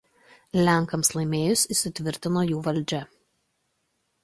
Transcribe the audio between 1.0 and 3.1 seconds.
laimėjus įsitvirtino jų valdžia.